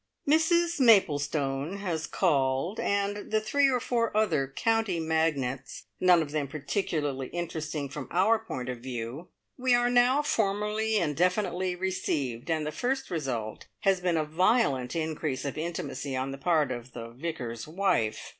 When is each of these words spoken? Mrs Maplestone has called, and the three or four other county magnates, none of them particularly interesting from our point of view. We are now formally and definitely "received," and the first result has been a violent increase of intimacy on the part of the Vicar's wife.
Mrs 0.27 0.79
Maplestone 0.79 1.77
has 1.77 2.07
called, 2.07 2.79
and 2.79 3.29
the 3.29 3.39
three 3.39 3.69
or 3.69 3.79
four 3.79 4.17
other 4.17 4.47
county 4.47 4.99
magnates, 4.99 5.83
none 5.99 6.23
of 6.23 6.31
them 6.31 6.47
particularly 6.47 7.27
interesting 7.27 7.87
from 7.87 8.07
our 8.09 8.39
point 8.39 8.67
of 8.67 8.79
view. 8.79 9.27
We 9.59 9.75
are 9.75 9.91
now 9.91 10.23
formally 10.23 10.97
and 10.97 11.15
definitely 11.15 11.75
"received," 11.75 12.49
and 12.49 12.65
the 12.65 12.71
first 12.71 13.11
result 13.11 13.67
has 13.81 13.99
been 14.01 14.17
a 14.17 14.25
violent 14.25 14.95
increase 14.95 15.45
of 15.45 15.55
intimacy 15.55 16.15
on 16.15 16.31
the 16.31 16.39
part 16.39 16.71
of 16.71 16.93
the 16.93 17.11
Vicar's 17.11 17.67
wife. 17.67 18.19